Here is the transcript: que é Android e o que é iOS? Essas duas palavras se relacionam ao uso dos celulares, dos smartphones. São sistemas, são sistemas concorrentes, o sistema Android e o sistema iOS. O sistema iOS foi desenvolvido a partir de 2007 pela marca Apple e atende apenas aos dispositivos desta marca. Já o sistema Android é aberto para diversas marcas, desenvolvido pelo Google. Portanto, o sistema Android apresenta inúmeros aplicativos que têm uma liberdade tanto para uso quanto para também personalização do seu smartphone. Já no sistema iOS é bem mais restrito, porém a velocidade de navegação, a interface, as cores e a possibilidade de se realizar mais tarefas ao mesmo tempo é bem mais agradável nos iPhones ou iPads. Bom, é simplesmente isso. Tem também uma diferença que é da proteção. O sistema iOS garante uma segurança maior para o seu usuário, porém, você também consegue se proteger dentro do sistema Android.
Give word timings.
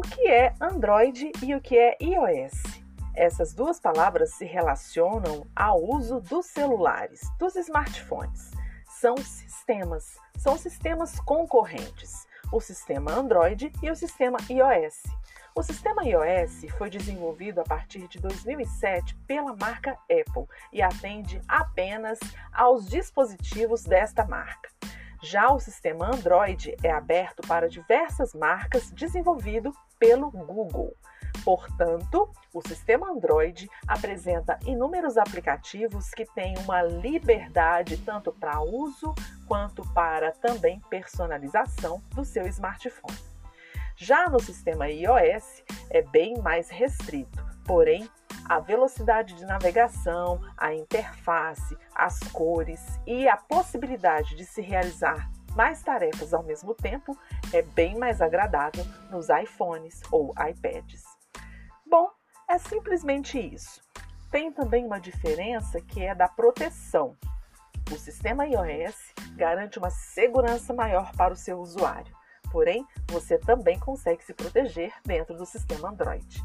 que 0.00 0.28
é 0.28 0.54
Android 0.60 1.32
e 1.42 1.54
o 1.54 1.60
que 1.60 1.78
é 1.78 1.96
iOS? 2.00 2.60
Essas 3.14 3.54
duas 3.54 3.80
palavras 3.80 4.34
se 4.34 4.44
relacionam 4.44 5.46
ao 5.56 5.82
uso 5.82 6.20
dos 6.20 6.46
celulares, 6.46 7.20
dos 7.38 7.56
smartphones. 7.56 8.50
São 9.00 9.16
sistemas, 9.16 10.16
são 10.36 10.58
sistemas 10.58 11.18
concorrentes, 11.20 12.26
o 12.52 12.60
sistema 12.60 13.12
Android 13.12 13.72
e 13.82 13.90
o 13.90 13.96
sistema 13.96 14.38
iOS. 14.50 15.02
O 15.54 15.62
sistema 15.62 16.04
iOS 16.04 16.66
foi 16.76 16.90
desenvolvido 16.90 17.60
a 17.60 17.64
partir 17.64 18.06
de 18.08 18.18
2007 18.18 19.16
pela 19.26 19.56
marca 19.56 19.92
Apple 20.02 20.46
e 20.70 20.82
atende 20.82 21.40
apenas 21.48 22.18
aos 22.52 22.86
dispositivos 22.86 23.82
desta 23.82 24.26
marca. 24.26 24.68
Já 25.22 25.50
o 25.50 25.58
sistema 25.58 26.06
Android 26.06 26.76
é 26.82 26.90
aberto 26.90 27.46
para 27.46 27.68
diversas 27.68 28.34
marcas, 28.34 28.90
desenvolvido 28.90 29.72
pelo 29.98 30.30
Google. 30.30 30.94
Portanto, 31.44 32.30
o 32.52 32.66
sistema 32.66 33.10
Android 33.10 33.68
apresenta 33.86 34.58
inúmeros 34.66 35.16
aplicativos 35.16 36.10
que 36.10 36.24
têm 36.34 36.56
uma 36.58 36.82
liberdade 36.82 37.96
tanto 37.98 38.32
para 38.32 38.60
uso 38.60 39.14
quanto 39.46 39.82
para 39.92 40.32
também 40.32 40.80
personalização 40.90 42.02
do 42.14 42.24
seu 42.24 42.46
smartphone. 42.46 43.18
Já 43.96 44.28
no 44.28 44.40
sistema 44.40 44.88
iOS 44.88 45.62
é 45.90 46.02
bem 46.02 46.34
mais 46.42 46.68
restrito, 46.68 47.44
porém 47.64 48.08
a 48.48 48.60
velocidade 48.60 49.34
de 49.34 49.44
navegação, 49.44 50.40
a 50.56 50.72
interface, 50.72 51.76
as 51.94 52.18
cores 52.32 52.80
e 53.06 53.28
a 53.28 53.36
possibilidade 53.36 54.36
de 54.36 54.44
se 54.44 54.60
realizar 54.60 55.30
mais 55.54 55.82
tarefas 55.82 56.34
ao 56.34 56.42
mesmo 56.42 56.74
tempo 56.74 57.18
é 57.52 57.62
bem 57.62 57.96
mais 57.96 58.20
agradável 58.20 58.84
nos 59.10 59.28
iPhones 59.28 60.02
ou 60.10 60.32
iPads. 60.38 61.02
Bom, 61.84 62.10
é 62.48 62.58
simplesmente 62.58 63.38
isso. 63.38 63.80
Tem 64.30 64.52
também 64.52 64.84
uma 64.84 65.00
diferença 65.00 65.80
que 65.80 66.04
é 66.04 66.14
da 66.14 66.28
proteção. 66.28 67.16
O 67.90 67.96
sistema 67.96 68.46
iOS 68.46 68.96
garante 69.34 69.78
uma 69.78 69.90
segurança 69.90 70.74
maior 70.74 71.10
para 71.16 71.32
o 71.32 71.36
seu 71.36 71.58
usuário, 71.58 72.14
porém, 72.50 72.86
você 73.08 73.38
também 73.38 73.78
consegue 73.78 74.22
se 74.24 74.34
proteger 74.34 74.92
dentro 75.04 75.36
do 75.36 75.46
sistema 75.46 75.88
Android. 75.88 76.44